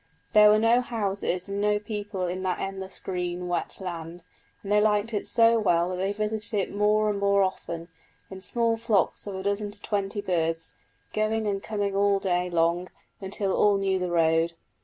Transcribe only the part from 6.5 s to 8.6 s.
it more and more often, in